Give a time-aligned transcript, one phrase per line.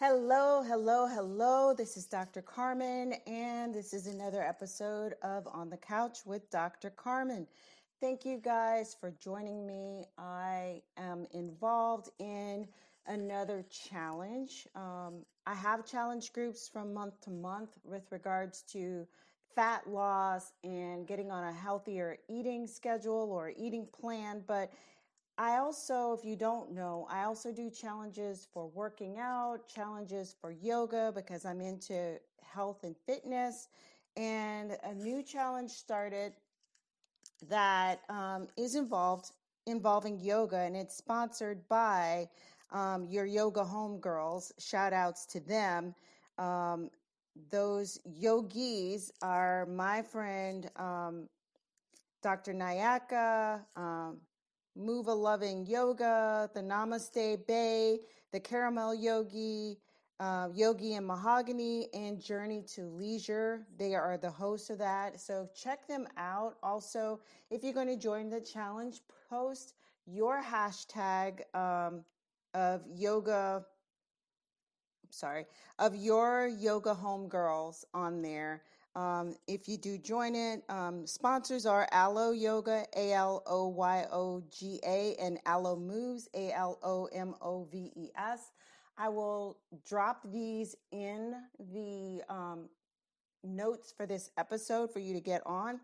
[0.00, 1.74] Hello, hello, hello.
[1.74, 2.40] This is Dr.
[2.40, 6.90] Carmen, and this is another episode of On the Couch with Dr.
[6.90, 7.48] Carmen.
[8.00, 10.04] Thank you guys for joining me.
[10.16, 12.68] I am involved in
[13.08, 14.68] another challenge.
[14.76, 19.04] Um, I have challenge groups from month to month with regards to
[19.56, 24.70] fat loss and getting on a healthier eating schedule or eating plan, but
[25.38, 30.50] I also, if you don't know, I also do challenges for working out, challenges for
[30.50, 33.68] yoga because I'm into health and fitness.
[34.16, 36.32] And a new challenge started
[37.48, 39.30] that um, is involved
[39.66, 42.26] involving yoga, and it's sponsored by
[42.72, 44.52] um, your yoga home girls.
[44.58, 45.94] Shout outs to them.
[46.38, 46.90] Um,
[47.50, 51.28] those yogis are my friend um,
[52.22, 52.52] Dr.
[52.52, 53.60] Nayaka.
[54.76, 57.98] Move a Loving Yoga, the Namaste Bay,
[58.32, 59.78] the Caramel Yogi,
[60.20, 63.66] uh, Yogi and Mahogany, and Journey to Leisure.
[63.76, 65.20] They are the hosts of that.
[65.20, 66.56] So check them out.
[66.62, 67.20] Also,
[67.50, 69.74] if you're going to join the challenge, post
[70.06, 72.04] your hashtag um,
[72.54, 73.64] of yoga
[75.10, 75.46] sorry,
[75.78, 78.62] of your yoga home girls on there.
[78.98, 84.04] Um, if you do join it, um, sponsors are Alo Yoga, A L O Y
[84.10, 88.50] O G A, and Alo Moves, A L O M O V E S.
[88.96, 91.36] I will drop these in
[91.72, 92.68] the um,
[93.44, 95.78] notes for this episode for you to get on.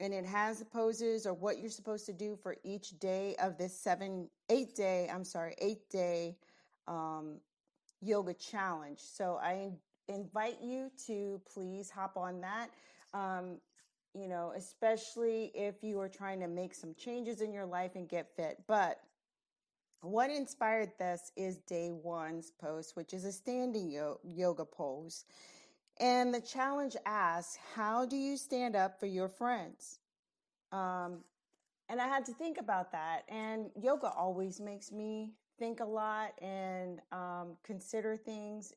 [0.00, 3.58] And it has the poses or what you're supposed to do for each day of
[3.58, 6.38] this seven, eight day, I'm sorry, eight day
[6.88, 7.40] um,
[8.00, 9.00] yoga challenge.
[9.00, 9.72] So I
[10.08, 12.70] invite you to please hop on that.
[13.12, 13.58] Um,
[14.14, 18.08] you know, especially if you are trying to make some changes in your life and
[18.08, 18.62] get fit.
[18.68, 19.00] But
[20.02, 25.24] what inspired this is day one's post, which is a standing yo- yoga pose.
[25.98, 29.98] And the challenge asks, How do you stand up for your friends?
[30.72, 31.20] Um,
[31.88, 33.22] and I had to think about that.
[33.28, 38.72] And yoga always makes me think a lot and um, consider things.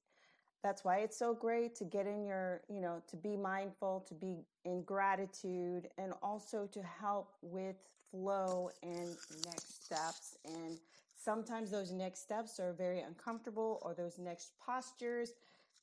[0.64, 4.14] That's why it's so great to get in your, you know, to be mindful, to
[4.14, 7.76] be in gratitude, and also to help with
[8.12, 9.16] flow and
[9.46, 10.38] next steps.
[10.46, 10.78] And
[11.16, 15.34] sometimes those next steps are very uncomfortable, or those next postures,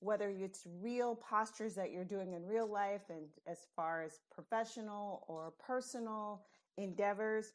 [0.01, 5.25] whether it's real postures that you're doing in real life, and as far as professional
[5.29, 6.43] or personal
[6.77, 7.53] endeavors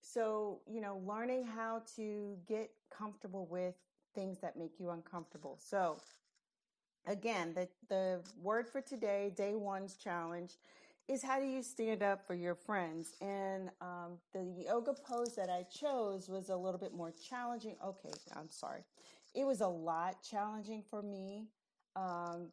[0.00, 3.74] so, you know, learning how to get comfortable with
[4.14, 5.58] things that make you uncomfortable.
[5.60, 5.98] So,
[7.06, 10.52] again, the, the word for today, day one's challenge,
[11.08, 13.14] is how do you stand up for your friends?
[13.20, 17.76] And um, the yoga pose that I chose was a little bit more challenging.
[17.84, 18.82] Okay, I'm sorry.
[19.34, 21.46] It was a lot challenging for me
[21.96, 22.48] um,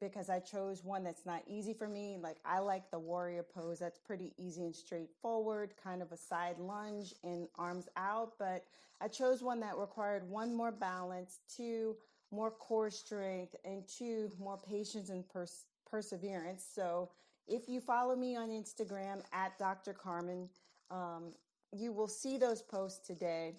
[0.00, 2.18] because I chose one that's not easy for me.
[2.20, 3.78] Like I like the warrior pose.
[3.78, 8.32] That's pretty easy and straightforward, kind of a side lunge and arms out.
[8.38, 8.64] But
[9.00, 11.96] I chose one that required one more balance, two
[12.34, 16.66] more core strength, and two more patience and pers- perseverance.
[16.74, 17.10] So
[17.46, 19.92] if you follow me on Instagram at Dr.
[19.92, 20.48] Carmen,
[20.90, 21.32] um,
[21.72, 23.54] you will see those posts today.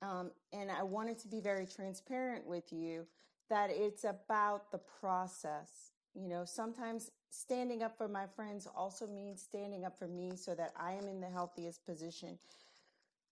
[0.00, 3.06] Um, and I wanted to be very transparent with you
[3.50, 5.92] that it's about the process.
[6.14, 10.54] You know, sometimes standing up for my friends also means standing up for me so
[10.54, 12.38] that I am in the healthiest position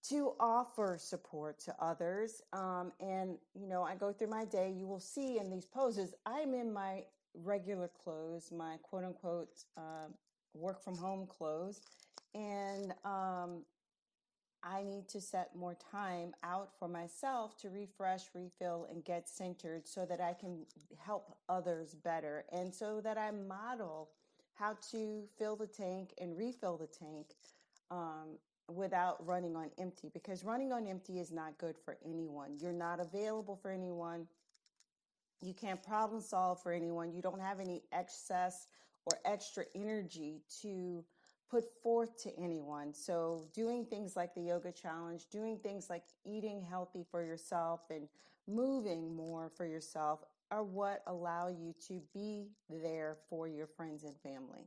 [0.08, 2.42] to offer support to others.
[2.52, 6.14] Um, and, you know, I go through my day, you will see in these poses,
[6.24, 10.08] I'm in my regular clothes, my quote unquote uh,
[10.54, 11.80] work from home clothes.
[12.34, 13.62] And um,
[14.62, 19.86] I need to set more time out for myself to refresh, refill, and get centered
[19.86, 20.66] so that I can
[20.98, 24.10] help others better and so that I model
[24.54, 27.26] how to fill the tank and refill the tank
[27.90, 28.38] um,
[28.68, 32.56] without running on empty because running on empty is not good for anyone.
[32.58, 34.26] You're not available for anyone.
[35.40, 37.12] You can't problem solve for anyone.
[37.12, 38.66] You don't have any excess
[39.04, 41.04] or extra energy to
[41.50, 42.92] put forth to anyone.
[42.92, 48.08] So, doing things like the yoga challenge, doing things like eating healthy for yourself and
[48.48, 54.16] moving more for yourself are what allow you to be there for your friends and
[54.18, 54.66] family.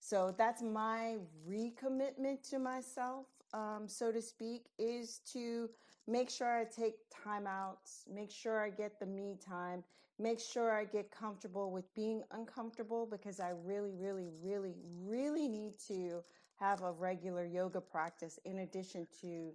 [0.00, 1.16] So that's my
[1.48, 5.68] recommitment to myself, um, so to speak, is to
[6.06, 9.82] make sure I take time out, make sure I get the me time,
[10.18, 15.74] make sure I get comfortable with being uncomfortable because I really, really, really, really need
[15.88, 16.22] to
[16.56, 19.52] have a regular yoga practice in addition to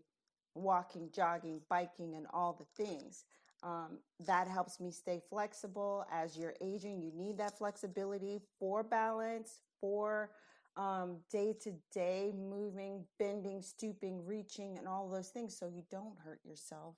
[0.54, 3.24] walking, jogging, biking, and all the things.
[3.64, 6.06] Um, that helps me stay flexible.
[6.12, 10.30] As you're aging, you need that flexibility for balance, for
[10.78, 16.18] um, day to day moving, bending, stooping, reaching, and all those things so you don't
[16.24, 16.96] hurt yourself.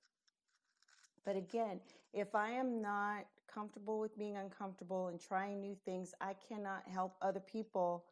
[1.25, 1.79] But again,
[2.13, 7.15] if I am not comfortable with being uncomfortable and trying new things, I cannot help
[7.21, 8.05] other people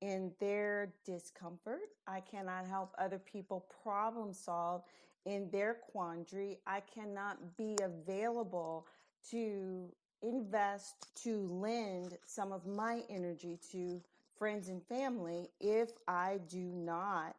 [0.00, 1.80] in their discomfort.
[2.06, 4.82] I cannot help other people problem solve
[5.24, 6.58] in their quandary.
[6.66, 8.86] I cannot be available
[9.30, 9.92] to
[10.22, 14.00] invest, to lend some of my energy to
[14.38, 17.36] friends and family if I do not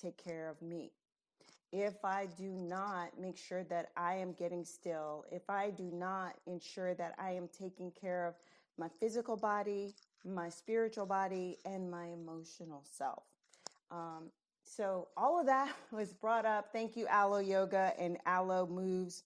[0.00, 0.90] take care of me.
[1.70, 6.34] If I do not make sure that I am getting still, if I do not
[6.46, 8.34] ensure that I am taking care of
[8.78, 13.24] my physical body, my spiritual body, and my emotional self.
[13.90, 14.30] Um,
[14.64, 16.70] so, all of that was brought up.
[16.72, 19.24] Thank you, Alo Yoga and Alo Moves.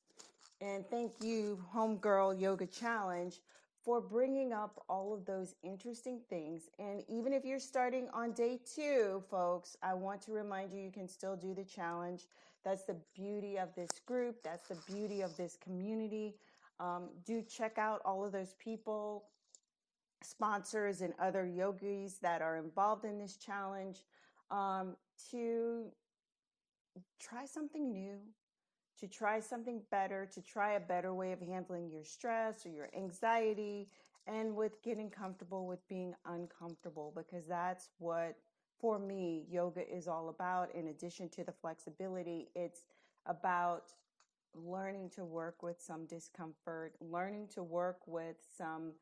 [0.60, 3.40] And thank you, Homegirl Yoga Challenge,
[3.84, 6.70] for bringing up all of those interesting things.
[6.79, 10.93] And even if you're starting on day two, folks, I want to remind you you
[10.93, 12.26] can still do the challenge.
[12.64, 16.34] That's the beauty of this group, that's the beauty of this community.
[16.79, 19.25] Um, do check out all of those people,
[20.23, 24.02] sponsors, and other yogis that are involved in this challenge
[24.50, 24.96] um,
[25.31, 25.87] to
[27.20, 28.19] try something new
[29.02, 32.88] to try something better, to try a better way of handling your stress or your
[32.96, 33.88] anxiety,
[34.28, 38.37] and with getting comfortable with being uncomfortable, because that's what,
[38.81, 40.72] for me, yoga is all about.
[40.72, 42.84] In addition to the flexibility, it's
[43.26, 43.93] about
[44.54, 48.93] learning to work with some discomfort, learning to work with some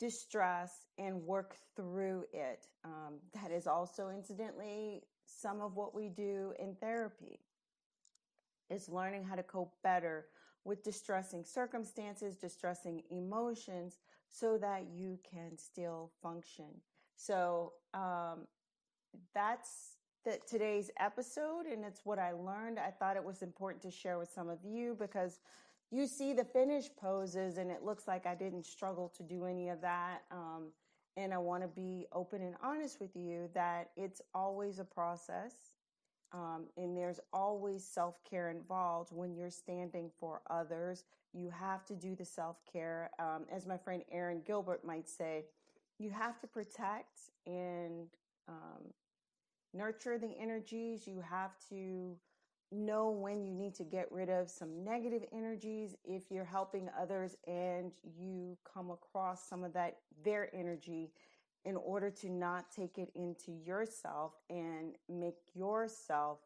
[0.00, 2.66] distress and work through it.
[2.84, 7.38] Um, that is also, incidentally, some of what we do in therapy
[8.72, 10.26] is learning how to cope better
[10.64, 13.98] with distressing circumstances, distressing emotions,
[14.28, 16.66] so that you can still function.
[17.16, 18.46] So um,
[19.34, 22.78] that's the, today's episode, and it's what I learned.
[22.78, 25.40] I thought it was important to share with some of you because
[25.90, 29.68] you see the finished poses, and it looks like I didn't struggle to do any
[29.68, 30.22] of that.
[30.30, 30.68] Um,
[31.16, 35.52] and I want to be open and honest with you that it's always a process
[36.32, 41.04] um, and there's always self care involved when you're standing for others.
[41.32, 43.10] You have to do the self care.
[43.18, 45.44] Um, as my friend Aaron Gilbert might say,
[45.98, 48.08] you have to protect and
[48.48, 48.92] um,
[49.74, 51.06] nurture the energies.
[51.06, 52.16] You have to
[52.70, 57.36] know when you need to get rid of some negative energies if you're helping others
[57.46, 61.10] and you come across some of that their energy
[61.64, 66.38] in order to not take it into yourself and make yourself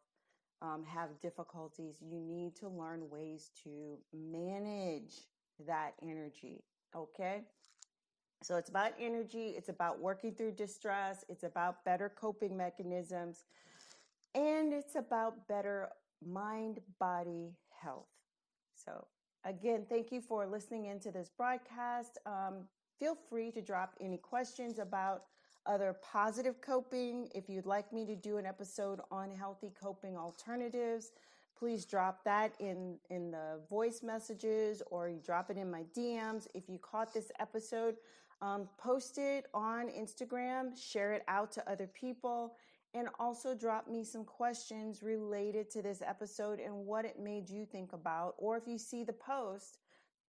[0.63, 5.15] um, have difficulties, you need to learn ways to manage
[5.67, 6.63] that energy.
[6.95, 7.43] Okay.
[8.43, 13.45] So it's about energy, it's about working through distress, it's about better coping mechanisms,
[14.35, 15.89] and it's about better
[16.27, 17.53] mind body
[17.83, 18.09] health.
[18.75, 19.07] So,
[19.45, 22.19] again, thank you for listening into this broadcast.
[22.27, 22.67] Um,
[22.99, 25.25] Feel free to drop any questions about
[25.67, 27.29] other positive coping.
[27.35, 31.13] If you'd like me to do an episode on healthy coping alternatives,
[31.59, 36.46] please drop that in in the voice messages or you drop it in my DMs.
[36.55, 37.96] If you caught this episode,
[38.41, 42.55] um, post it on Instagram, share it out to other people,
[42.94, 47.65] and also drop me some questions related to this episode and what it made you
[47.65, 48.35] think about.
[48.39, 49.79] Or if you see the post,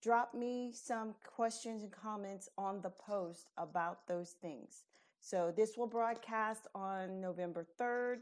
[0.01, 4.83] drop me some questions and comments on the post about those things.
[5.19, 8.19] So this will broadcast on November 3rd.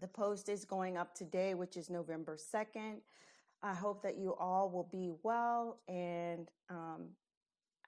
[0.00, 2.96] The post is going up today, which is November 2nd.
[3.62, 7.06] I hope that you all will be well, and um,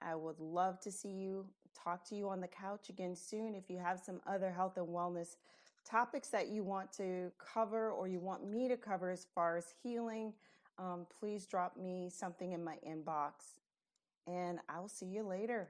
[0.01, 3.53] I would love to see you, talk to you on the couch again soon.
[3.53, 5.35] If you have some other health and wellness
[5.85, 9.67] topics that you want to cover or you want me to cover as far as
[9.83, 10.33] healing,
[10.77, 13.59] um, please drop me something in my inbox.
[14.27, 15.69] And I will see you later.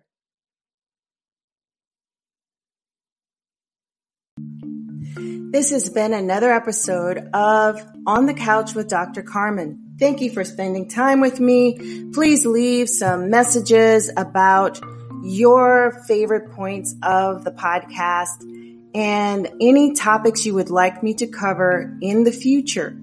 [5.52, 9.24] This has been another episode of On the Couch with Dr.
[9.24, 9.96] Carmen.
[9.98, 12.06] Thank you for spending time with me.
[12.14, 14.80] Please leave some messages about
[15.24, 18.44] your favorite points of the podcast
[18.94, 22.96] and any topics you would like me to cover in the future.